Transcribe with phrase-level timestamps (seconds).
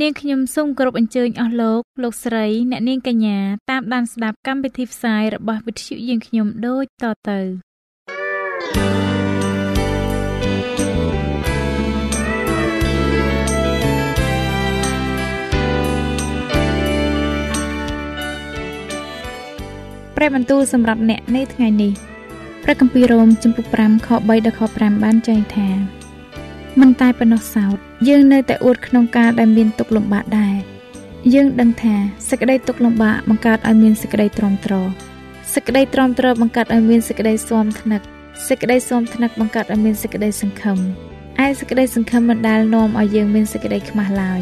[0.00, 3.38] នាងខ្ញុំសូមគោរពអញ្ជើញអស់លោកលោកស្រីអ្នកនាងកញ្ញា
[3.70, 7.40] តាមដានស្ដាប់កម្មវិធីផ្សាយរបស់វិទ្យុយើងខ្ញុំដូចតទៅ
[20.16, 21.92] ព្រះបន្ទូលសម្រាប់អ្នកនៅថ្ងៃនេះ
[22.64, 25.68] ព្រះគម្ពីររ៉ូមជំពូក5ខ3ដល់ខ5បានចែងថា
[26.80, 30.54] មិនតែប៉ុណ្ណោះសោត យើងនៅតែអួតក្នុងការដែលមានទុកលំបាកដែរ
[31.34, 31.94] យើងដឹងថា
[32.30, 34.72] សេចក្តីទុកលំបាកបង្កើតឲ្យមានសេចក្តីទ្រាំទ្រ
[35.54, 38.00] សេចក្តីទ្រាំទ្របង្កើតឲ្យមានសេចក្តីស៊ាំថ្នឹក
[38.48, 40.78] សេចក្តីស៊ាំថ្នឹកបង្កើតឲ្យមានសេចក្តីសង្ឃឹម
[41.44, 44.40] ឯសេចក្តីសង្ឃឹមមិនដែលនាំឲ្យយើងមានសេចក្តីខ្មាស់ឡើយ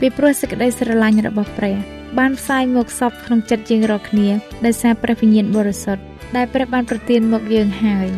[0.00, 1.76] ពីព្រោះសេចក្តីស្រឡាញ់របស់ព្រះ
[2.18, 4.28] បានផ្សាយមកសពក្នុងចិត្តយើងរាល់គ្នា
[4.64, 6.02] ដោយសារព្រះវិញ្ញាណបរិសុទ្ធ
[6.36, 8.08] ដែលព្រះបានប្រទានមកយើងហើយ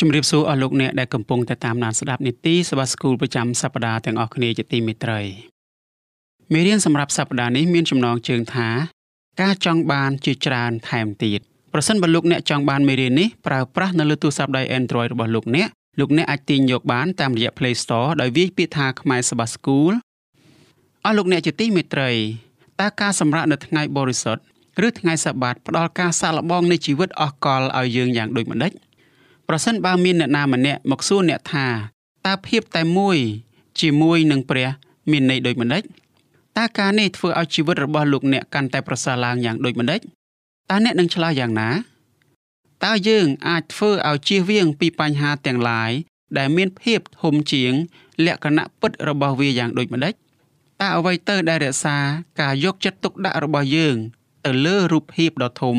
[0.00, 5.20] ជំរាបសួរអស់លោកអ្នកដែលកំពុងតែតាមដានស្ដាប់នីតិសភាស្គូលប្រចាំសប្ដាហ៍ទាំងអស់គ្នាជាទីមេត្រី
[6.52, 8.68] មេរៀនសម្រាប់សប្ដាហ៍នេះមានចំណងជើងថា
[9.42, 11.40] ការចង់បានជាច្រើនថែមទៀត
[11.72, 15.68] ប្រសិនបើលោកអ្នកចង់បានមេរៀននេះប្រើប្រាស់នៅលើទូរស័ព្ទដៃ Android របស់លោកអ្នក
[16.00, 19.92] លោកអ្នកអាចទាញយកបានតាមរយៈ Play Store ដោយវាយពាក្យថាខ្មែរសភាស្គូល
[21.04, 22.10] អស់លោកអ្នកជាទីមេត្រី
[22.80, 24.42] តើការសម្រាកនៅថ្ងៃបរិសុទ្ធ
[24.86, 28.72] ឬថ្ងៃសបាតផ្ដល់ការសាកល្បងនៃជីវិតអស់កលឲ្យយើងយ៉ាងដូចម្ដេច
[29.48, 31.66] ប្រសិនបើមានអ្នកណាម្នាក់មកសួរអ្នកថា
[32.26, 33.18] តើភាពតែមួយ
[33.80, 34.68] ជាមួយនឹងព្រះ
[35.10, 35.82] មានន័យដូចម្ដេច
[36.58, 40.00] តើការនេះធ្វើឲ្យជីវិតរបស់លោកអ្នកកាន់តែប្រសើរឡើងយ៉ាងដូចម្ដេច
[40.70, 41.70] តើអ្នកនឹងឆ្លើយយ៉ាងណា
[42.84, 45.90] តើយើងអាចធ្វើឲ្យជៀសវាងពីបញ្ហាទាំងឡាយ
[46.38, 47.72] ដែលមានភាពធំជាង
[48.26, 50.14] លក្ខណៈពិតរបស់វាយ៉ាងដូចម្ដេច
[50.80, 51.98] តើអ្វីទៅដែលរក្សា
[52.40, 53.96] ការយកចិត្តទុកដាក់របស់យើង
[54.46, 55.76] ទៅលើរូបភាពដ៏ធំ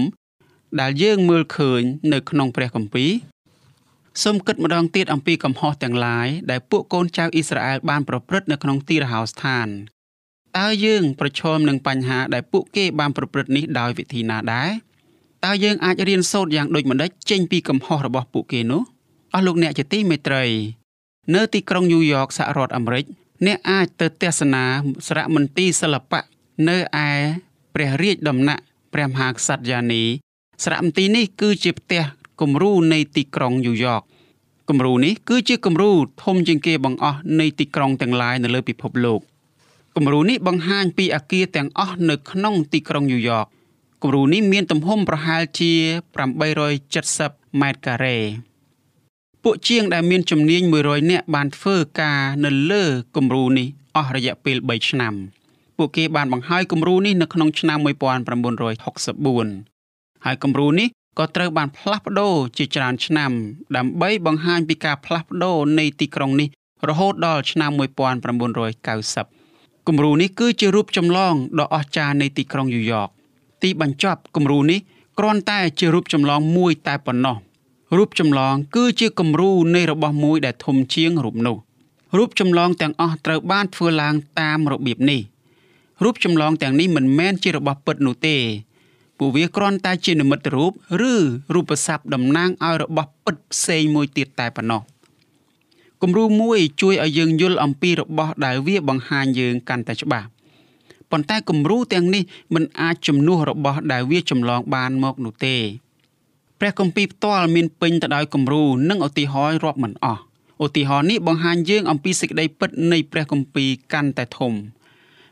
[0.80, 1.82] ដែលយើងមើលឃើញ
[2.14, 3.12] នៅក្នុងព្រះគម្ពីរ
[4.24, 9.68] សូមគិតម្ដងទៀតអំពីកំហុសទាំងឡាយដែលពួកកូនចៅអ៊ីស្រាអែលបានប្រព្រឹត្តនៅក្នុងទីរហោស្ថាន
[10.58, 14.70] តើយើងប្រឈមនឹងបញ្ហាដែលពួកគេបានប្រព្រឹត្តនេះដោយវិធីណាដែរ
[15.46, 18.82] តើយើងអាចរៀនសូត្រយ៉ាងដូចម្តេចចេញពីកំហុសរបស់ពួកគេនោះ
[19.34, 20.44] អស់លោកអ្នកជាទីមេត្រី
[21.36, 23.06] នៅទីក្រុងញូវយ៉កសហរដ្ឋអាមេរិក
[23.46, 24.64] អ្នកអាចទៅទស្សនា
[25.08, 26.22] សារមន្ទីរសិល្បៈ
[26.70, 27.10] នៅឯ
[27.74, 28.64] ព្រះរាជដំណាក់
[28.94, 30.04] ព្រះមហាក្សត្រយ៉ានី
[30.64, 32.04] សារមន្ទីរនេះគឺជាផ្ទះ
[32.42, 34.02] គំរូនៃទីក្រុងញូវយ៉ក
[34.70, 35.92] គំរូនេះគឺជាគំរូ
[36.24, 39.20] ធំជាងគេបង្អស់នៃទីក្រុងទាំងឡាយនៅលើពិភពលោក
[39.96, 43.46] គំរូនេះបង្ហាញពីអគារទាំងអស់នៅក្នុងទីក្រុងញូវយ៉ក
[44.03, 45.72] គំរូនេះមានទំហំប្រហែលជា
[46.86, 48.18] 870ម៉ែត្រការ៉េ
[49.44, 52.84] ពួកជាងដែលមានជំនាញ100នាក់បានធ្វើការនៅលើ
[53.16, 55.14] គំរូនេះអស់រយៈពេល3ឆ្នាំ
[55.78, 60.88] ពួកគេបានបង្ហើយគំរូនេះនៅក្នុងឆ្នាំ1964ហើយគំរូនេះ
[61.18, 63.32] ក៏ត្រូវបានផ្លាស់ប្ដូរជាច្រើនឆ្នាំ
[63.78, 66.48] ដើម្បីបង្ហាញពីការផ្លាស់ប្ដូរនៃទីក្រុងនេះ
[66.90, 73.08] រហូតដល់ឆ្នាំ1990គំរូនេះគឺជារូបចម្លងដ៏អស្ចារ្យនៃទីក្រុងញូវយ៉ក
[73.64, 74.80] ទីបញ្ចប់គំរូនេះ
[75.20, 77.38] គ្រាន់តែជារូបចម្លងមួយតែប៉ុណ្ណោះ
[77.98, 81.58] រូបចម្លងគឺជាគំរូនៃរបស់មួយដែលធំជាងរូបនោះ
[82.18, 85.22] រូបចម្លងទាំងអស់ត្រូវបានធ្វើឡើងតាមរបៀបនេះ
[86.04, 88.38] រូបចម្លងទាំងនេះមិនមែនជារបស់ពិតនោះទេ
[89.18, 90.72] ពួកវាគ្រាន់តែជានិមិត្តរូប
[91.12, 91.14] ឬ
[91.54, 94.82] រូបស័ព្ទតំណាងឲ្យរបស់ពិតផ្សេងមួយទៀតតែប៉ុណ្ណោះ
[96.02, 100.28] គំរូមួយជួយឲ្យយើងយល់អំពីរបស់ដែលវាបង្ហាញយើងកាន់តែច្បាស់
[101.12, 102.24] ប៉ុន្តែគំរូទាំងនេះ
[102.54, 105.56] មិនអាចជំនួសរបស់ដែលវាចម្លងបានមកនោះទេ
[106.60, 110.22] ព្រះគម្ពីរផ្ទាល់មានពេញទៅដោយគំរូនិងឧទាហរណ៍រាប់មិនអស់
[110.66, 114.54] ឧទាហរណ៍នេះបង្ហាញយើងអំពីសេចក្តីពិតនៃព្រះគម្ពីរកាន់តែធំ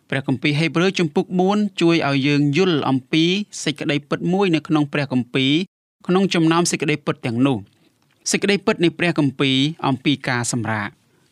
[0.10, 3.24] ព្រះគម្ពីរហេព្រើរជំពូក4ជួយឲ្យយើងយល់អំពី
[3.64, 5.54] សេចក្តីពិតមួយនៅក្នុងព្រះគម្ពីរ
[6.08, 7.58] ក្នុងចំណោមសេចក្តីពិតទាំងនោះ
[8.32, 9.58] សេចក្តីពិតនៃព្រះគម្ពីរ
[9.88, 10.90] អំពីការសម្រាក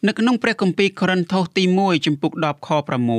[0.08, 2.70] នៅក្នុងព្រះគម្ពីរកូរិនថូសទី1ជំពូក10ខ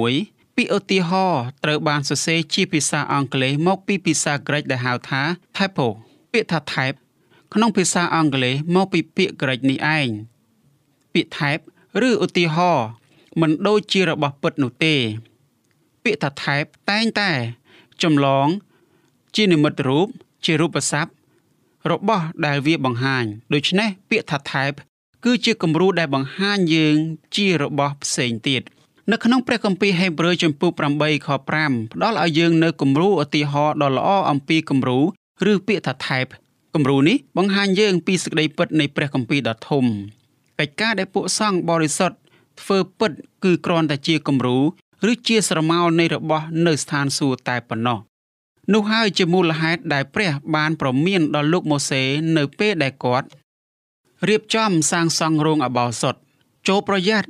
[0.04, 5.22] 6ពាក្យឧទាហរណ៍ត្រូវបានសរសេរជាភាសាអង់គ្លេសមកពីភាសាក្រិកដែលហៅថា
[5.56, 5.86] typo
[6.32, 6.96] ពាក្យថា type
[7.54, 10.08] ក្នុងភាសាអង់គ្លេសមកពីពាក្យក្រិកនេះឯង
[11.14, 11.62] ពាក្យ type
[12.08, 12.88] ឬឧទាហរណ៍
[13.40, 14.94] មិនដូចជារបស់ពិតនោះទេ
[16.04, 17.30] ពាក្យថាថែបតែងតែ
[18.02, 18.48] ចម្លង
[19.36, 20.08] ជានិមិត្តរូប
[20.44, 21.10] ជារូបស័ព្ទ
[21.90, 23.24] របស់ដែលវាបង្ហាញ
[23.54, 24.72] ដូច្នេះពាក្យថាថែប
[25.24, 26.96] គឺជាគំរូដែលបង្ហាញយើង
[27.36, 28.62] ជារបស់ផ្សេងទៀត
[29.12, 31.28] នៅក្នុងព្រះគម្ពីរហេព្រើរចំពុក8ខ
[31.60, 34.98] 5ផ្ដល់ឲ្យយើងនៅគំរូឧទាហរណ៍ដ៏ល្អអំពីគំរូ
[35.50, 36.26] ឬពាក្យថាថែប
[36.74, 39.84] គំរូនេះបង្ហាញយើងពីសេចក្តីពិតនៃព្រះគម្ពីរដ៏ធំ
[40.58, 42.16] កិច្ចការដែលពួកសង្ឃបរិសុទ្ធ
[42.60, 43.12] ធ្វើពិត
[43.44, 44.58] គឺគ្រាន់តែជាគំរូ
[45.10, 47.98] ឬជាស្រមោលនៃរបស់នៅស្ថានសួគ៌តែប៉ុណ្ណោះ
[48.72, 52.02] នោះហើយជាមូលហេតុដែលព្រះបានប្រមានដល់លោកម៉ូសេ
[52.36, 53.28] នៅពេលដែលគាត់
[54.28, 56.14] រៀបចំសាងសង់រោងអបោសុត
[56.68, 57.28] ចូលប្រយ័ត្ន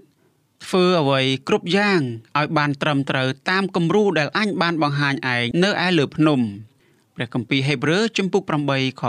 [0.65, 2.00] ធ្វើអ្វីគ្រប់យ៉ាង
[2.38, 6.41] ឲ្យបានត្រឹមត្រូវតាមគំរូដែលអញបានបង្ហាញឯងនៅឯលើភ្នំ
[7.15, 8.43] ព្រះគម្ពីរហេព្រើរជំពូក
[8.73, 9.03] 8ខ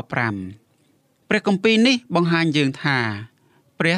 [0.51, 2.97] 5ព្រះគម្ពីរនេះបង្ហាញយើងថា
[3.79, 3.97] ព្រះ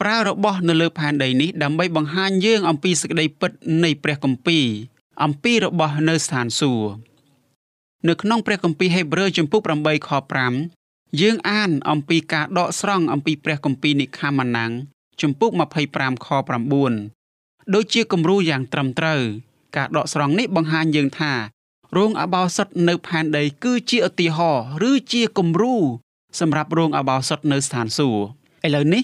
[0.00, 3.50] ប្រើរបស់នៅលើផែនដីនេះដើម្បីបង្ហាញយើងអំពីសេចក្តីពិត
[3.84, 4.66] នៃព្រះគម្ពីរ
[5.24, 6.92] អំពីរបស់នៅស្ថានសួគ៌
[8.08, 10.10] នៅក្នុងព្រះគម្ពីរហេព្រើរជំពូក8ខ
[10.64, 14.72] 5យើងអានអំពីការដកស្រង់អំពីព្រះគម្ពីរនិខាម៉ាណាំង
[15.20, 15.50] ជំពូក
[15.88, 16.28] 25ខ
[17.00, 19.22] 9ដូចជាគំរូយ៉ាងត្រឹមត្រូវ
[19.76, 21.32] ការដកស្រង់នេះបង្ហាញយើងថា
[21.96, 25.76] រោងអបោសុតនៅផែនដីគឺជាឧទាហរណ៍ឬជាគំរូ
[26.40, 29.02] សម្រាប់រោងអបោសុតនៅស្ថានសួគ៌ឥឡូវនេះ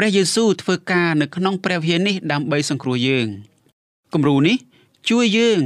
[0.00, 3.28] ព្រះយេស៊ូវធ្វើការនៅក្នុងព្រះវិហារនេះដើម្បីសង្គ្រោះយើង
[4.14, 4.56] គំរូនេះ
[5.08, 5.60] ជួយយើង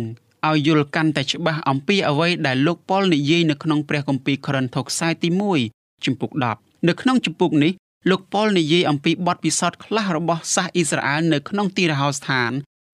[0.48, 5.28] ឲ្យយល់កាន់តែច្បាស់អំពីអ្វីដែលលោកប៉ុលនិយាយនៅក្នុងព្រះគម្ពីរក្រិនថូសខ្សែទី
[5.66, 7.72] 1ជំពូក10នៅក្នុងជំពូកនេះ
[8.10, 12.50] លោកប៉ុលនិយាយអំពីបទពិសោធន៍ខ្លះរបស់សាសអ៊ីស្រាអែលនៅក្នុងទីរហោស្ថាន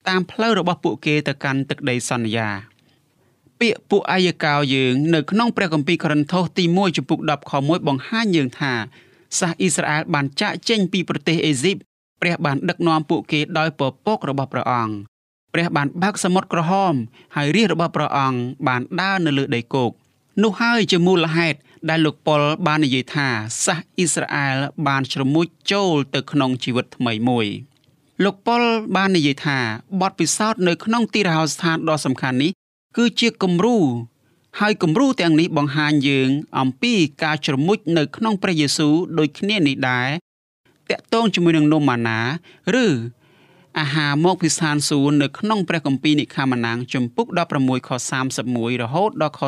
[0.08, 2.49] តាមផ្លូវរបស់ពួកគេទៅកាន់ទឹកដីសន្យា
[3.61, 8.75] ពាក្យពួកអាយកោយើងនៅក្នុងព្រះគម្ពីរក្រិនថូសទី1ចំពុក10ខ1បង្ហាញយើងថា
[9.39, 11.77] សាសអ៊ីស្រាអែលបានចាកចេញពីប្រទេសអេស៊ីប
[12.21, 14.95] ព្រះបានដឹកនាំពួកគេដោយពពករបស់ព្រះអង្គ
[15.55, 16.95] ព្រះបានបើកសមុទ្រក្រហម
[17.37, 18.39] ហើយរាជរបស់ព្រះអង្គ
[18.69, 19.91] បានដើរនៅលើដីគោក
[20.43, 21.59] នោះហើយជាមូលហេតុ
[21.89, 23.29] ដែលលោកប៉ុលបាននិយាយថា
[23.65, 27.47] សាសអ៊ីស្រាអែលបានជ្រមុជចូលទៅក្នុងជីវិតថ្មីមួយ
[28.25, 28.63] លោកប៉ុល
[28.97, 29.59] បាននិយាយថា
[30.01, 32.51] បទពិសោធន៍នៅក្នុងទីរហោស្ថានដ៏សំខាន់នេះ
[32.97, 33.77] គឺជាគំរូ
[34.61, 40.09] ហើយគំរូទាំងនេះបង្ហាញយើងអំពីការជ្រមុជនៅក្នុងព្រះយេស៊ូវដូចគ្នានេះដែរ
[40.91, 42.21] តកតងជាមួយនឹងនំម៉ាណា
[42.85, 42.87] ឬ
[43.79, 47.27] អាហារមកពីស្ថានសួគ៌នៅក្នុងព្រះគម្ពីរនិខាម៉ាណាងជំពូក
[47.59, 47.91] 16ខ
[48.35, 49.41] 31រហូតដល់ខ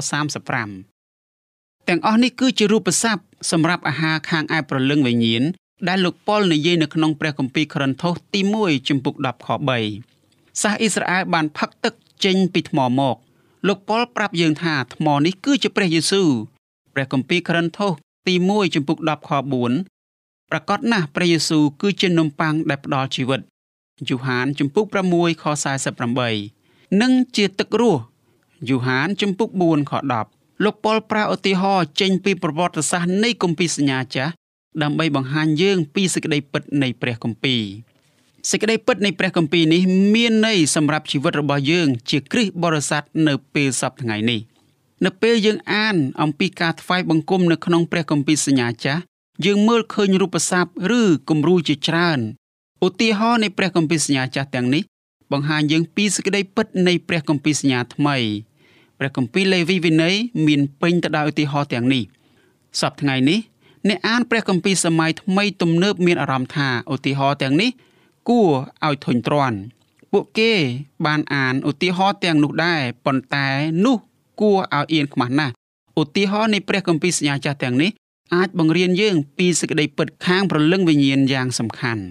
[0.90, 5.42] 35ទាំងអស់នេះគឺជារូបស័ព្ទសម្រាប់អាហារខាងឯប្រលឹងវិញ្ញាណ
[5.88, 9.48] ដែលលោកប៉ុលនិយាយនៅក្នុងព្រះគម្ពីរក្រិនថូសទី1ជំពូក10ខ
[10.00, 11.94] 3សាសអ៊ីស្រាអែលបានផឹកទឹក
[12.24, 13.16] ចេញពីថ្មមក
[13.66, 16.28] លោកប៉ុលប្រាប់យើងថាថ្មនេះគឺជាព្រះយេស៊ូវ
[16.94, 17.92] ព្រះគម្ពីរក្រិនថូស
[18.26, 19.30] ទី1ចំពុក10ខ
[19.90, 23.40] 4ប្រកាសណាស់ព្រះយេស៊ូវគឺជានំប៉័ងដែលផ្ដល់ជីវិត
[24.08, 24.84] យូហានចំពុក
[25.14, 25.44] 6ខ
[26.22, 28.02] 48និងជាទឹករស់
[28.68, 29.92] យូហានចំពុក4ខ
[30.28, 34.32] 10លោកប៉ុលប្រើឧទាហរណ៍ចេញពីប្រវត្តិសាស្ត្រនៃគម្ពីរសញ្ញាចាស់
[34.82, 37.62] ដើម្បីបង្ហាញយើងពីសេចក្តីពិតនៃព្រះគម្ពីរ
[38.48, 39.82] សេចក្តីពិតនៃព្រះគម្ពីរនេះ
[40.14, 44.40] មានន័យសម្រាប់ជីវិតរបស់យើង ជាគ្រិស្តបរិស័ទនៅពេលសប្តាហ៍ថ្ងៃនេះ
[45.04, 49.02] នៅពេលយើងអានអំពីការថ្វាយបង្គំនៅក្នុងព្រះគម្ពីរសញ្ញាចាស់
[49.46, 52.18] យើងមើលឃើញរូបស័ព្ទឬគំរូជាច្រើន
[52.86, 54.82] ឧទាហរណ៍នៃព្រះគម្ពីរសញ្ញាចាស់ទាំងនេះ
[55.32, 58.16] បង្ហាញយើងពីសេចក្តីពិតនៃព្រះគម្ពីរសញ្ញាថ្មី
[58.98, 60.14] ព្រះគម្ពីរលេវីវិន័យ
[60.46, 62.02] មានពេញទៅដោយឧទាហរណ៍ទាំងនេះ
[62.80, 63.40] សប្តាហ៍ថ្ងៃនេះ
[63.88, 67.70] អ្នកអានព្រះគម្ពីរសម័យថ្មីទំនើបមានអារម្មណ៍ថាឧទាហរណ៍ទាំងនេះ
[68.28, 68.50] គួរ
[68.86, 69.58] ឲ្យធុញទ្រាន់
[70.12, 70.52] ពួកគេ
[71.06, 73.48] បានអានឧទាហរណ៍ទាំងនោះដែរប៉ុន្តែ
[73.84, 73.96] នោះ
[74.40, 75.54] គួរឲ្យអៀនខ្មាស់ណាស់
[76.02, 77.90] ឧទាហរណ៍នៃព្រះគម្ពីរសញ្ញាចាស់ទាំងនេះ
[78.34, 82.04] អាចបង្រៀនយើងពីសេចក្តីពិតខាងព្រលឹងវិញ្ញាណយ៉ាងសំខាន់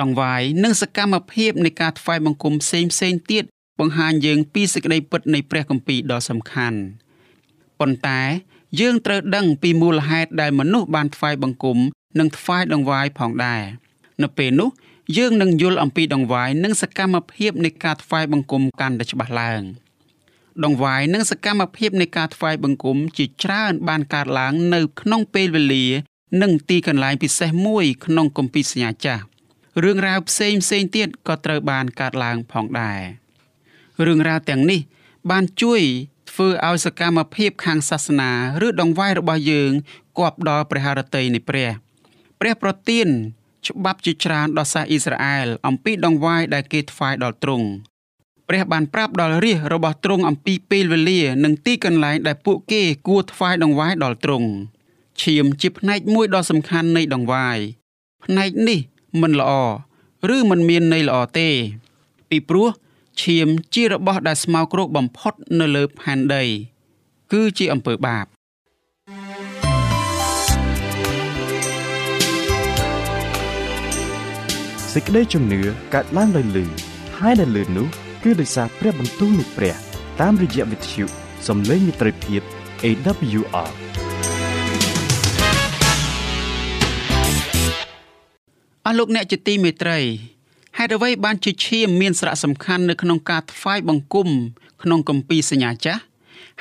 [0.00, 3.44] ដងវាយនិងសកម្មភាពនៃការថ្វាយបង្គំផ្សេងផ្សេងទៀត
[3.80, 6.78] បង្ហាញយើងពីសេចក្តីពិតនៃព្រះគម្ពីរដ៏សំខាន់
[7.80, 8.20] ប៉ុន្តែ
[8.80, 11.78] យើងត្រូវដឹងពីមូលហេតុដែលមនុស្សបានថ្វាយបង្គំ
[12.18, 13.62] និងថ្វាយដងវាយផងដែរ
[14.22, 14.70] នៅពេលនោះ
[15.16, 19.62] យើងនឹងយល់អំពីដងវាយនិងសកម្មភាពនៃការថ្វាយបង្គំកាន់តែច្បាស់ឡើង
[20.64, 25.86] ដងវាយនិងសកម្មភាពនៃការថ្វាយបង្គំជាច្រើនបានកើតឡើងនៅក្នុងពេលវេលា
[26.42, 29.22] និងទីកន្លែងពិសេសមួយក្នុងគម្ពីរសញ្ញាចាស់
[29.82, 33.00] រឿងរ៉ាវផ្សេងផ្សេងទៀតក៏ត្រូវបានកើតឡើងផងដែរ
[34.06, 34.80] រឿងរ៉ាវទាំងនេះ
[35.30, 35.82] បានជួយ
[36.30, 38.30] ធ្វើឲ្យសកម្មភាពខាងសាសនា
[38.66, 39.72] ឬដងវាយរបស់យើង
[40.18, 41.68] គប់ដល់ព្រះハរតីនៃព្រះ
[42.40, 43.08] ព្រះប្រទាន
[43.66, 47.68] ច្បាប់ជាច្រើនដល់សាសអ៊ីស្រាអែលអំពីដងវាយដែលគេថ្វាយដល់ទ្រង់
[48.48, 54.48] ព្រះបានប្រាប់ដល់រាជរបស់ទ្រង់អំពីពេលវេលានិងទីកន្លែងដែលពួកគេគួរថ្វាយដងវាយដល់ទ្រង់
[55.22, 57.58] ឈាមជាផ្នែកមួយដ៏សំខាន់នៃដងវាយ
[58.24, 58.80] ផ្នែកនេះ
[59.22, 59.52] មិនល្អ
[60.36, 61.48] ឬមិនមានន័យល្អទេ
[62.30, 62.68] ពីព្រោះ
[63.22, 66.44] ឈាមជារបស់ដែលស្មោកគ្រោកបំផុតនៅលើផែនដី
[67.32, 68.26] គឺជាអំពើបាប
[74.96, 75.60] សេចក្តីជំនឿ
[75.94, 76.66] កើតឡើងដោយលឺ
[77.18, 77.86] ហើយដែលលឺនោះ
[78.22, 79.76] គឺដោយសារព្រះបន្ទូលនៃព្រះ
[80.20, 81.04] តាមរយៈវិទ្យុ
[81.48, 82.42] សំឡេងមិត្តភាព
[82.84, 83.70] AWR
[88.84, 89.98] អស់លោកអ្នកជាទីមេត្រី
[90.78, 94.28] ហេតុអ្វីបានជាឈាមមានសារៈសំខាន់នៅក្នុងការថ្វាយបង្គំ
[94.82, 96.02] ក្នុងគម្ពីរសញ្ញាចាស់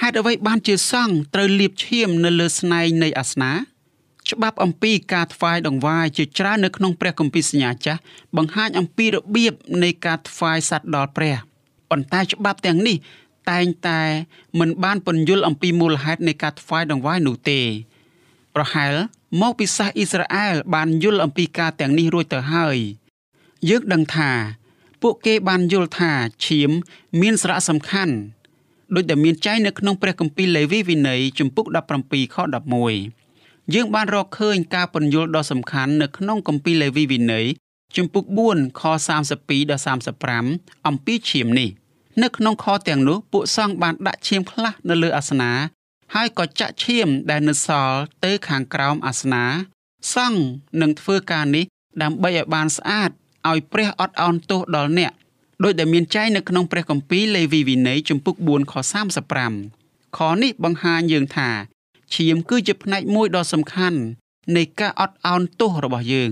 [0.01, 3.70] ហេតុអ្វីបានជាសង្ឃត្រូវលាបឈាមនៅលើស្នែងនៃអាសនា
[4.31, 7.99] ច្បាប់អំពីការថ្វាយដង្វាយជាច្រើននៅក្នុងព្រះគម្ពីរសញ្ញាចាស់
[8.37, 11.35] បង្ហាញអំពីរបៀបនៃការថ្វាយសត្វដល់ព្រះ
[11.89, 12.97] ប៉ុន្តែច្បាប់ទាំងនេះ
[13.51, 14.01] តែងតែ
[14.59, 17.59] មិនបានពន្យល់អំពីមូលហេតុនៃការថ្វាយដង្វាយនោះទេ
[18.55, 18.93] ប្រហែល
[19.41, 22.77] មកពីសាសអ៊ីស្រាអែលបានយល់អំពីការទាំងនេះរួចទៅហើយ
[23.69, 24.31] យើងដឹងថា
[25.01, 26.11] ពួកគេបានយល់ថា
[26.45, 26.71] ឈាម
[27.21, 28.15] មានសារៈសំខាន់
[28.95, 31.65] ដូចដែលមានចែងនៅក្នុងព្រះគម្ពីរលេវីវិន័យជំពូក
[32.01, 32.35] 17ខ
[32.81, 33.20] 11
[33.73, 37.45] យើងបានរកឃើញការពន្យល់ដ៏សំខាន់នៅក្នុងគម្ពីរលេវីវិន័យ
[37.95, 39.83] ជំពូក4ខ32ដល់
[40.35, 41.69] 35អំពីឈាមនេះ
[42.21, 45.51] នៅក្នុងខទាំងនោះពួកសង្ឃបានដាក់ឈាមខ្លះនៅលើអាសនា
[46.15, 49.45] ហើយក៏ចាក់ឈាមដែលនៅសល់ទៅខាងក្រោមអាសនា
[50.13, 50.41] សង្ឃ
[50.81, 51.65] នឹងធ្វើការនេះ
[52.01, 53.09] ដើម្បីឲ្យបានស្អាត
[53.49, 55.11] ឲ្យព្រះអត់អោនទោសដល់អ្នក
[55.63, 58.73] ដោយដែលមានចែងនៅក្នុងព្រះគម្ពីរលេវីវិន័យជំពូក4ខ
[59.45, 61.49] 35ខនេះបង្ហាញយើងថា
[62.15, 63.99] ឈាមគឺជាផ្នែកមួយដ៏សំខាន់
[64.55, 66.31] នៃការអត់អោនទោសរបស់យើង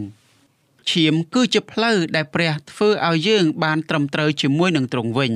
[0.90, 5.34] ឈាមគឺជាផ្លូវដែលព្រះធ្វើឲ្យយើងបានត្រឹមត្រូវជាមួយនឹងទ្រង់វិញ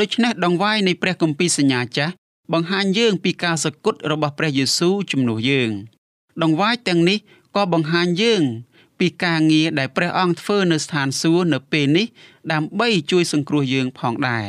[0.00, 2.12] ដូច្នេះដងវាយនៃព្រះគម្ពីរសញ្ញាចាស់
[2.52, 5.70] បង្ហាញយើងពីការសគត់របស់ព្រះយេស៊ូវជំនួសយើង
[6.42, 7.18] ដងវាយទាំងនេះ
[7.56, 8.42] ក៏បង្ហាញយើង
[8.98, 12.06] ពីការងារដែលព្រះអង្គធ្វើនៅស្ថានសួគ៌នៅពេលនេះ
[12.52, 14.46] ដើម្បីជួយសង្គ្រោះយើងផងដែរ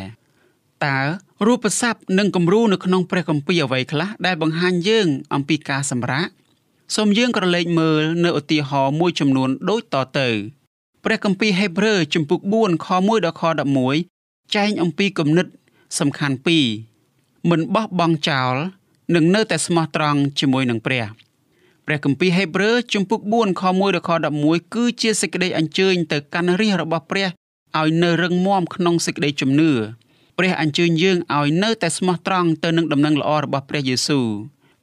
[0.86, 1.00] តើ
[1.46, 6.27] រូបស័ព្ទនិងគំរូនៅក្នុងព្រះគម្ពីរអ្វីខ្លះដែលបង្ហាញយើង អំពីការសម្រាក
[6.96, 10.29] សូមយើងក្រឡេកមើលនៅឧទាហរណ៍មួយចំនួនដូចតទៅ
[11.03, 13.44] ព្រះគម្ពីរហេព្រើរជំពូក4ខ1ដល់ខ
[13.98, 15.48] 11ចែងអំពីគំនិត
[16.00, 16.65] សំខាន់ពីរ
[17.50, 18.56] មិនបោះបង់ចោល
[19.15, 21.06] និងនៅតែស្មោះត្រង់ជាមួយនឹងព្រះ
[21.86, 27.27] ព្រះគម្ពីរហេព្រើរជំពូក4ខ1ដល់ខ11គឺជាសេចក្តីអញ្ជើញទៅកាន់រាជរបស់ព្រះ
[27.79, 29.72] ឲ្យនៅរឹងមាំក្នុងសេចក្តីជំនឿ
[30.38, 34.27] ព្រះអញ្ជើញយើងឲ្យនៅតែស្មោះត្រង់ទៅនឹងដំណឹងល្អរបស់ព្រះយេស៊ូវ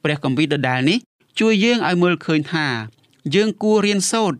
[0.03, 0.97] ព្រះគម្ពីរដដែលនេះ
[1.39, 2.67] ជួយយើងឲ្យមើលឃើញថា
[3.35, 4.37] យើងគួររៀនសូត្រ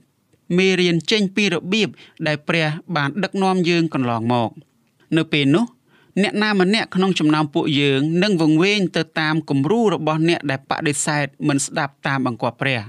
[0.58, 1.90] មេរៀនចេញពីរបៀប
[2.28, 4.50] ដែលព្រះបានដឹកនាំយើងកន្លងមក
[5.18, 5.66] នៅពេលនោះ
[6.22, 12.82] អ្នកណាម្នាក់ក្នុងចំណោមពួកយើងនឹងវង្វេងទៅតាមគំរូរបស់អ្នកដែលបដិសេធមិនស្ដាប់តាមបង្គាប់ព្រះ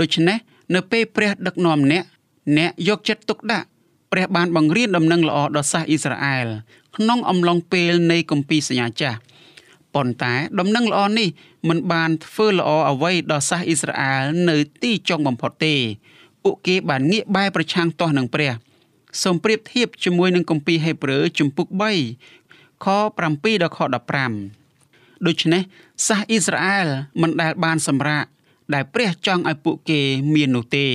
[0.00, 0.38] ដូច្នេះ
[0.74, 2.04] នៅពេលព្រះដឹកនាំអ្នក
[2.58, 3.66] អ្នកយកចិត្តទុកដាក់
[4.12, 6.46] ព្រះបានបង្រៀនដំណឹងល្អដល់សាសអ៊ីស្រាអែល
[6.96, 9.18] ក្នុងអំឡុងពេលនៃគម្ពីរសញ្ញាចាស់
[9.94, 11.28] ប៉ុន្តែដំណឹងល្អនេះ
[11.68, 15.74] មិនបានធ្វើល្អអ្វីដល់សាសអ៊ីស្រាអែលនៅទីចុងបំផុតទេ
[16.42, 18.52] ពួកគេបានងាកបែរប្រឆាំងទាស់នឹងព្រះ
[19.22, 21.68] សូមប្រៀបធៀបជាមួយនឹងគម្ពីរហេព្រើរជំពូក
[22.26, 23.78] 3ខ7ដល់ខ
[24.52, 25.62] 15ដូច្នេះ
[26.06, 26.86] សាសអ៊ីស្រាអែល
[27.22, 28.24] មិនដែលបានសម្រាក
[28.74, 30.00] ដែលព្រះចង់ឲ្យពួកគេ
[30.34, 30.86] មាននោះទេ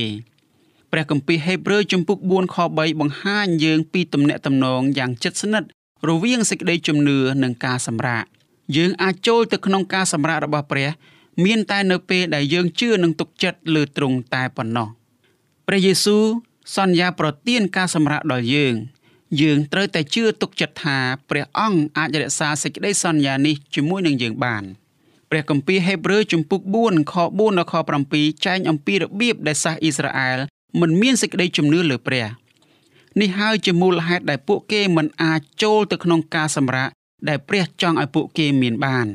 [0.92, 5.68] ព្រះគម្ពីរហេព្រើរជំពូក4ខ3បង្ហាញយើងពីទំនាក់ទំនងយ៉ាងជិតស្និទ្ធ
[6.06, 8.24] រវាងសេចក្តីជំនឿនិងការសម្រាក
[8.76, 10.88] យើងអាចចូលទៅក្នុងការសម្រាករបស់ព្រះ
[11.44, 14.88] មានតែនៅពេលដែលយើងជឿនិងទុកចិត្តលើទ្រង់តែប៉ុណ្ណោះ
[15.66, 16.24] ព្រះយេស៊ូវ
[16.76, 18.74] សន្យាប្រទានការសម្រាកដល់យើង
[19.40, 20.98] យើងត្រូវតែជឿទុកចិត្តថា
[21.30, 24.64] ព្រះអង្គអាចរក្សាសេចក្តីសន្យានេះជាមួយនឹងយើងបាន
[25.30, 27.74] ព្រះគម្ពីរហេព្រើរជំពូក4ខ4ដល់ខ
[28.10, 30.38] 7ចែងអំពីរបៀបដែលសាសអ៊ីស្រាអែល
[30.80, 32.24] មិនមានសេចក្តីជំនឿលើព្រះ
[33.20, 36.88] នេះហើយជាមូលហេតុដែលពួកគេមិនអាចចូលទៅក្នុងការសម្រាក
[37.28, 39.06] ដែលព្រះចង់ឲ្យពួកគេមានបាន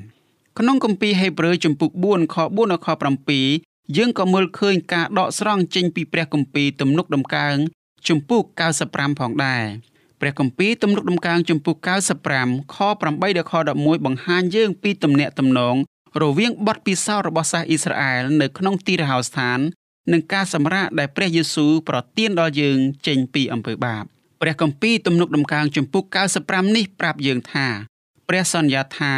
[0.60, 2.88] ក្នុងគម្ពីរហេព្រើរជំពូក4ខ4ដល់ខ
[3.42, 7.56] 7យើងក៏មើលឃើញការដកស្រង់ចេញពីព្រះគម្ពីរទំនុកដំកើង
[8.08, 8.44] ជំពូក
[8.82, 9.64] 95ផងដែរ
[10.22, 11.76] ព្រះគម្ពីរទំនុកដំកើងជំពូក
[12.26, 13.04] 95ខ8
[13.38, 15.76] ដល់ខ11បង្ហាញយើងពីទំនាក់ទំនង
[16.22, 19.60] រវាងបទពិសោធន៍របស់សាសអ៊ីស្រាអែលនៅក្នុងទីរហោស្ថាន
[20.12, 24.04] និងការសម្រាកដែលព្រះយេស៊ូវប្រទានដល់យើងចេញពីអំពើបាប
[24.42, 26.04] ព្រះគម្ពីរទំនុកដំកើងជំពូក
[26.42, 27.68] 95នេះប្រាប់យើងថា
[28.30, 29.14] ព្រះសន្យាថា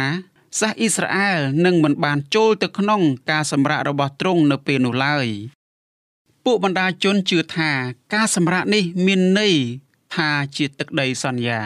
[0.60, 5.26] សាសអ៊ីស្រាអែលនឹងមិនបានចូលទៅក្នុងការសម្រាករបស់ទ្រង់នៅពេលនោះឡើយ
[6.44, 7.70] ពួកបណ្ដាជនជឿថា
[8.14, 9.54] ការសម្រាកនេះមានន័យ
[10.14, 11.60] ថាជាទឹកដីសន្យា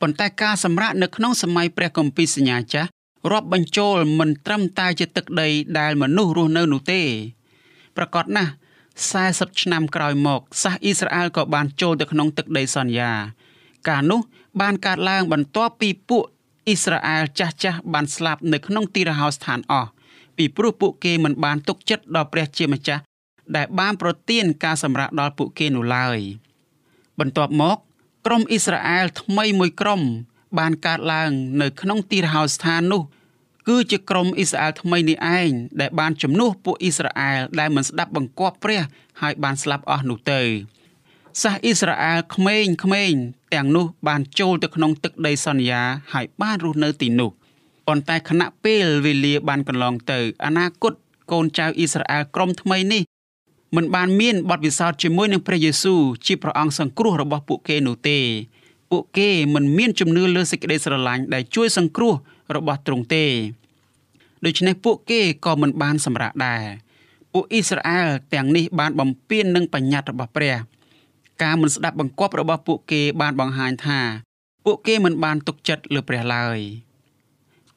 [0.00, 2.88] ប៉ុន្តែការសម្រាកនៅក្នុងសម័យព្រះគម្ពីរសញ្ញាចាស់
[3.32, 7.02] រាប់បញ្ចូលមិនត្រឹមតែជាទឹកដីដែលមនុស្សរស់នៅនោះទេ
[7.96, 8.52] ប្រកបណាស់
[9.04, 13.12] 40ឆ្នាំក្រោយមកសាសអ៊ីស្រាអែលក៏បានចូលទៅក្នុងទឹកដីសន្យា
[13.88, 14.20] ការនោះ
[14.60, 16.24] បានកើតឡើងបន្ទាប់ពីពួក
[16.66, 19.90] អ៊ីស្រាអែលចាស់ចាស់បានស្លាប់នៅក្នុងទីរហោស្ថានអស់
[20.36, 23.02] ពីព្រោះពួកគេមិនបានទុកចិត្តដល់ព្រះជាម្ចាស់
[23.56, 26.18] ដែលបានប្រទានការសម្រាកដល់ពួកគេនោះឡើយ
[27.18, 27.76] បន្ទាប់មក
[28.26, 30.00] ក្រុមអ៊ីស្រាអែលថ្មីមួយក្រុម
[30.58, 31.30] បានកើតឡើង
[31.62, 33.02] នៅក្នុងទីរហោស្ថាននោះ
[33.68, 38.82] គឺជាក្រុមអ៊ីស្រាអែលថ្មីនេះឯងដែលបានជំនួសពួកអ៊ីស្រាអែលដែលមិនស្ដាប់បង្គាប់ព្រះ
[39.20, 40.40] ហើយបានស្លាប់អស់នោះទៅ
[41.42, 43.22] សាសអ៊ីស្រាអែលក្មេងៗ
[43.54, 47.30] ទាំងនោះបានចូលទៅក្នុងទឹកដីសន្យាហើយបានរស់នៅទីនោះ
[47.86, 50.92] ប៉ុន្តែខណៈពេលវេលាបានកន្លងទៅអនាគត
[51.32, 53.02] កូនចៅអ៊ីស្រាអែលក្រុមថ្មីនេះ
[53.76, 58.18] មិនបានមានបទពិសោធន៍ជាមួយនឹងព្រះយេស៊ូវជាព្រះអង្គសង្គ្រោះរបស់ពួកគេនោះទេ
[58.90, 62.14] ពួកគេមិនមានជំនឿលើសេចក្តីស្រឡាញ់ដែលជួយសង្គ្រោះ
[62.54, 63.26] របស់ទ្រង់ទេ
[64.44, 66.62] ដូច្នេះពួកគេក៏មិនបានសម្រេចដែរ
[67.32, 70.56] ពួកអ៊ីស្រាអែលទាំងនេះបានបំពេញនឹងបញ្ញត្តិរបស់ព្រះ
[71.42, 74.00] ការមិនស្ដាប់បង្គាប់របស់ពួកគេបានបង្ហាញថា
[74.64, 76.58] ពួកគេមិនបានទុកចិត្តលើព្រះឡើយ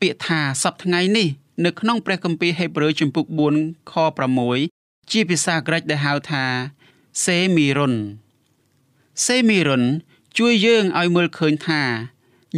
[0.01, 1.27] ពាក្យថាសប្តាហ៍ថ្ងៃនេះ
[1.65, 3.25] នៅក្នុងព្រះគម្ពីរហេព្រើរជំពូក
[3.59, 3.93] 4ខ
[4.53, 6.45] 6ជាភាសាក្រិចដែលហៅថា
[7.25, 7.95] សេមីរុន
[9.25, 9.83] សេមីរុន
[10.37, 11.81] ជួយយើងឲ្យមើលឃើញថា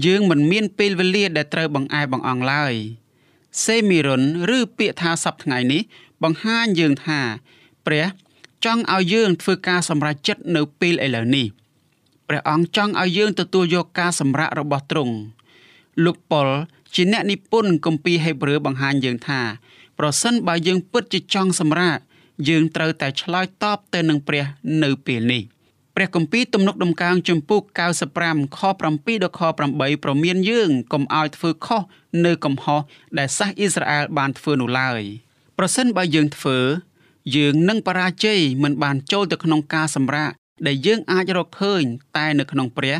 [0.06, 2.74] យើងមិនមានពេលវេលាដែលត្រូវបង្អែបង្អង់ឡើយ
[3.64, 4.24] សេមីរុន
[4.58, 5.82] ឬពាក្យថាសប្តាហ៍ថ្ងៃនេះ
[6.24, 7.20] បង្ហាញយើងថា
[7.86, 8.06] ព្រះ
[8.66, 11.48] ចង់ឲ្យយើងធ្វើការសម្រេចចិត្តនៅពេលឥឡូវនេះ
[12.28, 15.16] ព្រះអង្គចង់ឲ្យយើងទទួលយកការសម្រេចរបស់ទ្រង់
[16.06, 16.48] លោកប៉ុល
[16.96, 19.42] ជាអ្នកនិពន្ធគម្ពីរហេព្រើរបង្ហាញយើងថា
[20.00, 21.98] ប្រសិនបើយើងពិតជាចង់សម្រេច
[22.50, 24.46] យើងត្រូវតែឆ្លើយតបទៅនឹងព្រះ
[24.84, 25.44] នៅពេលនេះ
[25.96, 27.62] ព្រះគម្ពីរទំនុកដំកើងជំពូក
[28.10, 29.42] 95ខ7ដល់ខ
[29.74, 31.82] 8ប្រមានយើងកុំឲ្យធ្វើខុស
[32.26, 32.82] នៅកំហុស
[33.18, 35.02] ដែលសាសអ៊ីស្រាអែលបានធ្វើនោះឡើយ
[35.58, 36.58] ប្រសិនបើយើងធ្វើ
[37.36, 40.32] យើងនឹងបរាជ័យមិនបានចូលទៅក្នុងការសម្រាក
[40.68, 41.84] ដែលយើងអាចរកឃើញ
[42.18, 42.98] តែនៅក្នុងព្រះ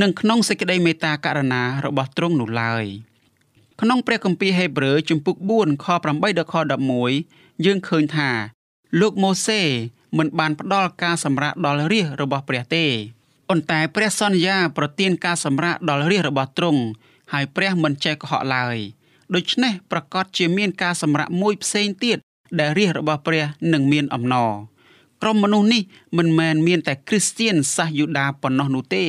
[0.00, 2.84] និងក្នុងសេចក្តីមេត្តាករុណារបស់ទ្រង់នោះឡើយ
[3.80, 6.54] ក្នុងព្រះគម្ពីរហេព្រើរជំពូក4ខ8ដល់ខ
[7.08, 8.30] 11យើងឃើញថា
[9.00, 9.62] លោកម៉ូសេ
[10.18, 12.84] មិនបានផ្ដល់ការសម្រាកដល់រាជរបស់ព្រះទេ
[13.48, 16.82] ប៉ុន្តែព្រះសន្យាប្រទានការសម្រាកដល់រាជរបស់ទ្រង់
[17.32, 18.76] ហើយព្រះមិនចេះកុហកឡើយ
[19.34, 22.18] ដូច្នេះប្រកាសជាមានការសម្រាកមួយផ្សេងទៀត
[22.60, 24.52] ដែលរាជរបស់ព្រះនឹងមានអំណរ
[25.22, 25.82] ក្រុមមនុស្សនេះ
[26.18, 29.04] មិនមែនមានតែគ្រីស្ទៀនសាសយូដាប៉ុណ្ណោះនោះទេ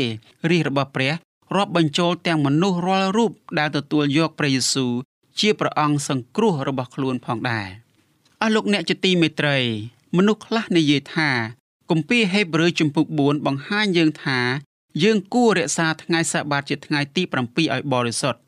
[0.50, 1.14] រាជរបស់ព្រះ
[1.56, 4.92] រាប់បញ្ចូលទាំងមនុស្សរាល់រូបដែលទទួលយកព្រះយេស៊ូវ
[5.40, 7.68] ជាព្រះអង្គសង្គ្រោះរបស់ខ្លួនផងដែរ
[8.42, 9.58] អស់លោកអ្នកជាទីមេត្រី
[10.18, 11.30] មនុស្សខ្លះនិយាយថា
[11.92, 14.40] គម្ពីរហេព្រើរជំពូក4បង្ហាញយើងថា
[15.04, 18.40] យើងគួររក្សាថ្ងៃសបាតជាថ្ងៃទី7ឲ្យបរិសុទ្ធ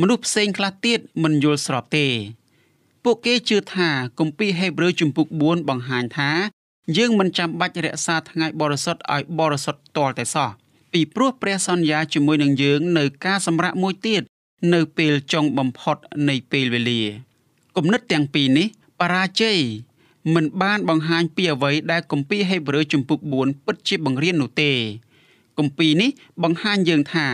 [0.00, 2.06] មនុស្សផ្សេងខ្លះទៀតមិនយល់ស្របទេ
[3.04, 6.30] ពួកគេជឿថាគម្ពីរហេព្រើរជំពូក4បង្ហាញថា
[6.96, 10.50] យើងមិនចាំបាច់រក្សាថ្ងៃបរិសុទ្ធឲ្យបរិសុទ្ធតលតែសោះ
[10.92, 14.22] ពីព្រោះព្រះសន្យាជាមួយនឹងយើងនៅការសម្រាប់មួយទៀត
[14.74, 15.96] នៅពេលចុងបំផុត
[16.28, 17.02] នៃពេលវេលា
[17.76, 18.66] គំនិតទាំងពីរនេះ
[19.00, 19.58] បរាជ័យ
[20.34, 24.72] មិនបានបង្ហាញពីអ្វីដែលគម្ពីរហេព្រើរជំពូក4ពិតជាបង្រៀននោះទេ
[25.58, 26.10] គម្ពីរនេះ
[26.42, 27.26] បង្ហាញយើងថា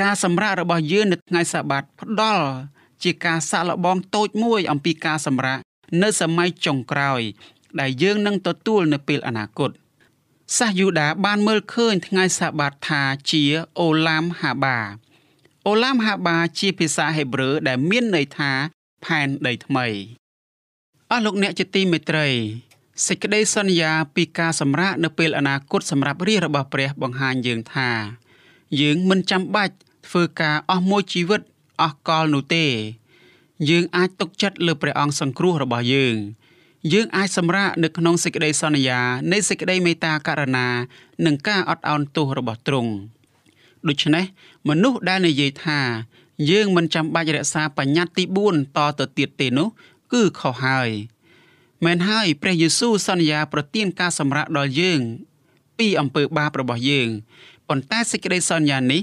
[0.00, 2.46] ការសម្រាករបស់យើងនៅថ្ងៃសាបាតផ្ដល់
[3.02, 5.58] ជាការសាក់លបងតូចមួយអំពីការសម្រាក
[6.02, 7.20] នៅសម័យចុងក្រោយ
[7.80, 9.70] ដែលយើងនឹងទទួលនៅពេលអនាគត
[10.58, 13.42] សាសយូដាបានមើលឃើញថ្ងៃសាបាតថាជា
[13.80, 14.78] អូឡាមហាបា
[15.66, 18.52] អូឡាមហាបាជាភាសាហេប្រឺដែលមានន័យថា
[19.04, 19.86] ផែនដីថ្មី
[21.12, 22.28] អស់លោកអ្នកជាទីមេត្រី
[23.06, 27.90] សេចក្តីសន្យាពីការសម្រាកនៅពេលអនាគតសម្រាប់រាជរបស់ព្រះបង្ហាញយើងថា
[28.80, 29.74] យើងមិនចាំបាច់
[30.08, 31.40] ធ្វើការអស់មួយជីវិត
[31.82, 32.66] អស់កលនោះទេ
[33.70, 36.16] យើងអាចទុកចិត្តលើព្រះអង្គសង្គ្រោះរបស់យើង
[36.92, 39.00] យើងអាចសម្រាកនៅក្នុងសេចក្តីសន្យា
[39.32, 40.68] នៃសេចក្តីមេត្តាករុណា
[41.26, 42.92] និងការអត់ឱនទោសរបស់ទ្រង់
[43.88, 44.24] ដូច្នេះ
[44.68, 45.80] មនុស្សដែលនិយាយថា
[46.50, 49.68] យើងមិនចាំបាច់រក្សាបញ្ញត្តិទី4តទៅទៀតទេនោះ
[50.12, 50.90] គឺខុសហើយ
[51.84, 55.00] មែនហើយព្រះយេស៊ូវសន្យាប្រទានការសម្រាកដល់យើង
[55.78, 57.08] ពីអំពើបាបរបស់យើង
[57.68, 59.02] ប៉ុន្តែសេចក្តីសន្យានេះ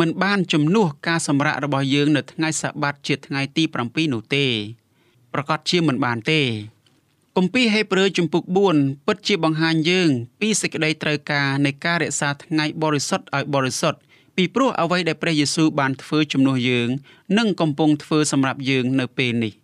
[0.00, 4.46] មិនបានជំនួសការសម្រាករបស់យើងនៅថ្ងៃសបាតជាថ្ងៃទី7នោះទេ
[5.34, 6.40] ប្រកាសជាមិនបានទេ
[7.36, 8.44] គម្ពីរហេព្រើរជំពូក
[8.76, 13.98] 4ពិតជាបង្ហាញយើង ពីសេចក្តីត្រូវការនៃការរក្សាថ្ងៃបរិសុទ្ធឲ្យបរិសុទ្ធ
[14.36, 16.88] ពីព្រោះអ្វីដែលព្រះយេស៊ូវបានធ្វើជំនួសយើង
[17.38, 19.63] និងកំពុងធ្វើសម្រាប់យើងនៅពេលនេះ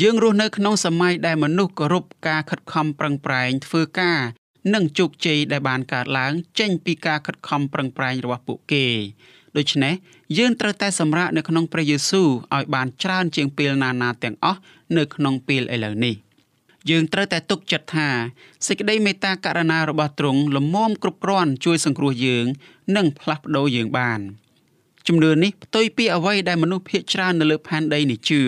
[0.00, 4.20] យើងរស់នៅក្នុងសម័យដែលមនុស្សគោរពការខិតខំប្រឹងប្រែងធ្វើការ
[4.74, 8.86] និងជោគជ័យដែលបានកើតឡើងចេញពីការខិតខំប្រឹងប្រែងរបស់ពួកគេ
[9.56, 9.94] ដូច្នេះ
[10.38, 14.60] យើងត្រូវតែសម្រាកនៅក្នុងព្រះយេស៊ូវឲ្យបានច្រើនជាងពេលណាណាទាំងអស់
[14.96, 16.14] នៅក្នុងពេលឥឡូវនេះ
[16.90, 18.08] យើងត្រូវតែទុកចិត្តថា
[18.66, 22.46] សេចក្តីមេត្តាករុណារបស់ទ្រង់លំមគ្រប់គ្រាន់ជួយសង្គ្រោះយើង
[22.96, 24.20] និងផ្លាស់ប្ដូរយើងបាន
[25.06, 28.42] ជំនឿនេះផ្ទុយពីអ្វីដែលមនុស្សភាគច្រើននៅលើផែនដីនេះជឿ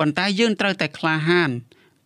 [0.00, 1.50] ប៉ុន្តែយើងត្រូវតែក្លាហាន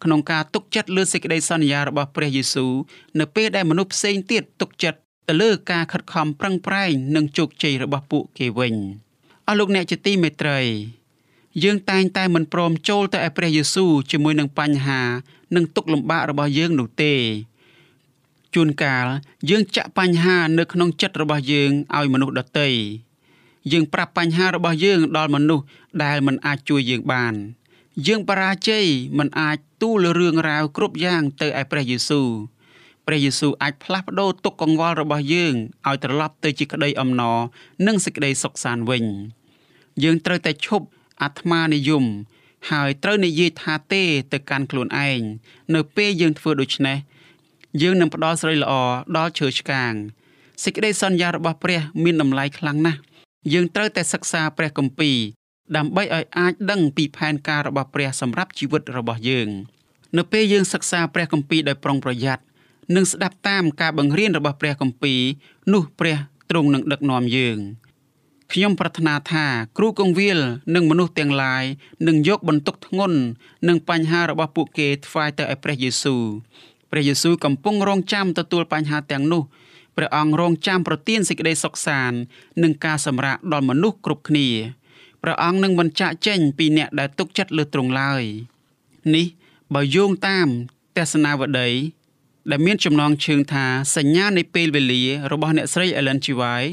[0.04, 2.72] ក្នុងការទុកចិត្តលើសេចក្តីសន្យារបស់ព្រះយេស៊ូវ
[3.20, 8.74] នៅពេលដែលមនុស្សផ្សេងទៀតទុកចិត្តទៅលើការខិតខំប្រឹងប្រែងនិងជោគជ័យរបស់ពួកគេវិញ
[9.46, 10.60] អស់លោកអ្នកជាទីមេត្រី
[11.64, 15.02] យើងតែងតែមិនព្រមចូលទៅឯព្រះយេស៊ូវជាមួយនឹងបញ្ហា
[15.56, 17.14] និងទុក្ខលំបាករបស់យើងនោះទេ
[18.54, 19.06] ជួនកាល
[19.50, 22.68] យើងចាក់បញ្ហានៅក្នុងចិត្តរបស់យើងឲ្យមនុស្សដទៃ
[23.72, 25.64] យើងប្រាប់បញ្ហារបស់យើងដល់មនុស្ស
[26.04, 27.34] ដែលមិនអាចជួយយើងបាន
[28.06, 28.86] យើងបរាជ័យ
[29.18, 32.28] មិនអាចទូលរឿងរ៉ាវគ្រប់យ៉ាងទៅឯព្រះយេស៊ូវ
[33.06, 35.54] ព្រះយេស៊ូវអាចផ្លាស់ប្ដូរទុក្ខកង្វល់របស់យើង
[35.86, 37.38] ឲ្យត្រឡប់ទៅជាក្តីអំណរ
[37.86, 39.04] និងសេចក្តីសុខសាន្តវិញ
[40.02, 40.86] យើងត្រូវតែឈប់
[41.22, 42.04] អាត្មានិយម
[42.70, 44.02] ហើយត្រូវនិយាយថាទេ
[44.32, 45.20] ទៅកាន់ខ្លួនឯង
[45.74, 46.98] នៅពេលយើងធ្វើដូច្នេះ
[47.82, 48.72] យើងនឹងផ្ដល់ស្រីល្អ
[49.16, 49.92] ដល់ឈើឆ្កាង
[50.62, 53.00] សេចក្តីសន្យារបស់ព្រះ មានតម្លៃខ្លាំងណាស់
[53.52, 55.18] យើងត្រូវតែសិក្សាព្រះគម្ពីរ
[55.76, 59.48] ដើម្បីឲ្យអាចដឹងពីផែនការរបស់ព្រះសម្រាប់ជីវិតរបស់យើង
[60.16, 62.42] នៅពេលយើងសិក្សាព្រះគម្ពីរដោយប្រុងប្រយ័ត្ន
[62.96, 65.20] និងស្ដាប់តាមការបង្រៀនរបស់ព្រះគម្ពីរ
[65.72, 66.16] នោះព្រះ
[66.50, 67.58] ទ្រង់នឹងដឹកនាំយើង
[68.52, 69.46] ខ្ញុំប្រាថ្នាថា
[69.78, 70.38] គ្រូកងវិល
[70.74, 71.64] និងមនុស្សទាំងឡាយ
[72.08, 73.18] នឹងយកបន្ទុកធ្ងន់
[73.68, 76.24] និងបញ្ហារបស់ពួកគេថ្វាយទៅឲ្យព្រះយេស៊ូវ
[76.90, 79.42] ព្រះយេស៊ូវកំពុងរងចាំទទួលបញ្ហាទាំងនោះ
[79.96, 82.18] ព្រះអង្គរងចាំប្រទានសេចក្តីសុខសាន្ត
[82.62, 84.48] និងការសម្រាកដល់មនុស្សគ្រប់គ្នា
[85.26, 88.22] ព្រះអង្គនឹងមិនចាក់ចែងពីអ្នកដែលទុកចិត្តលើទ្រង់ឡើយ
[89.14, 89.26] នេះ
[89.74, 90.48] បើយោងតាម
[90.96, 91.68] ទស្សនាវដ្តី
[92.50, 96.26] ដែលមានចំណងជើងថាសញ្ញានៃពេលវេលារបស់អ្នកស្រី Ellen G.
[96.40, 96.72] White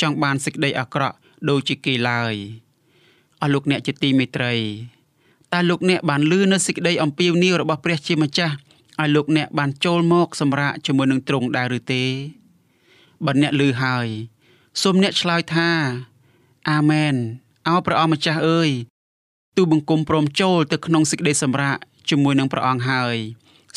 [0.00, 1.16] ចង់បានសេចក្តីអាក្រក់
[1.48, 2.34] ដូចជាគេឡើយ
[3.40, 4.54] អស់លោកអ្នកជាទីមេត្រី
[5.52, 8.54] តើលោកអ្នកបានលឺនៅសេចក្តីអំពាវនាវរបស់ព្រះជាម្ចាស់
[9.00, 12.04] ឲ្យលោកអ្នកបានចូលមកសម្រាកជាមួយនឹងទ្រង់ដែរឬទេ
[13.24, 14.08] បើអ្នកលឺហើយ
[14.82, 15.70] សូមអ្នកឆ្លើយថា
[16.70, 17.14] អាមែន
[17.68, 18.70] អោព្រះអង្គម្ចាស់អើយ
[19.56, 21.76] ទូបង្គំព្រមចូលទៅក្នុងសេចក្តីសម្រាក
[22.08, 23.16] ជាមួយនឹងព្រះអង្គហើយ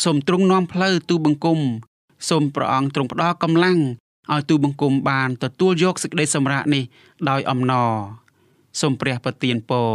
[0.04, 1.60] សូមទ្រង់នាំផ្លូវទូបង្គំ
[2.30, 3.80] សូមព្រះអង្គទ្រង់ផ្ដល់កម្លាំង
[4.34, 6.84] ឲ្យទូបង្គំបានទទួលយកសេចក្តីសម្រាកនេះ
[7.30, 7.94] ដោយអំណរ
[8.82, 9.92] សូមព្រះប្រទានពរ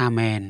[0.00, 0.42] អាមែន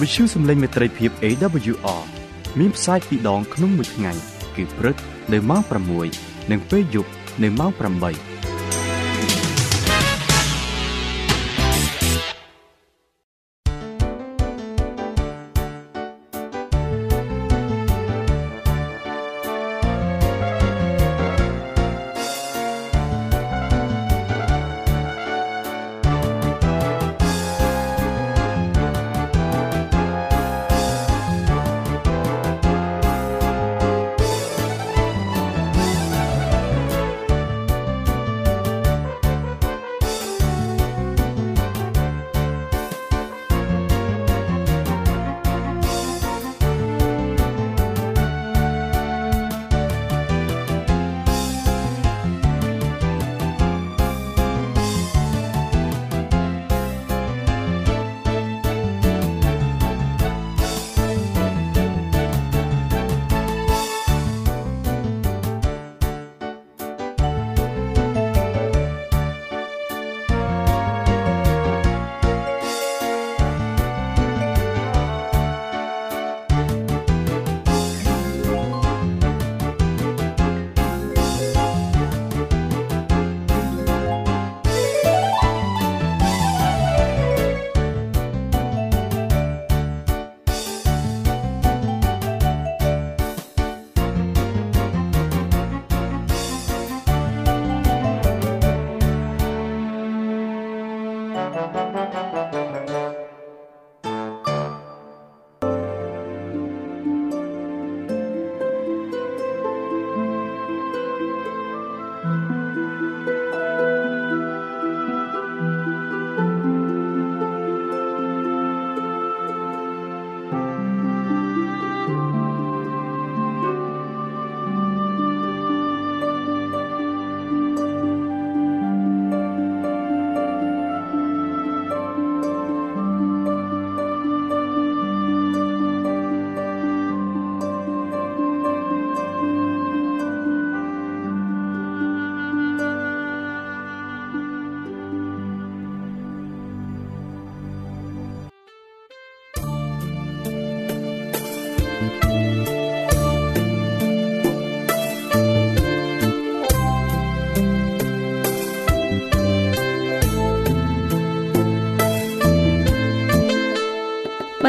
[0.00, 2.17] វិទ្យុសំឡេងមេត្រីភាព AWR
[2.58, 4.12] មានផ្សាយពីរដងក្នុងមួយថ្ងៃ
[4.56, 4.96] គឺព្រឹក
[5.32, 5.62] នៅម៉ោង
[6.06, 7.10] 6និងពេលយប់
[7.42, 8.57] នៅម៉ោង8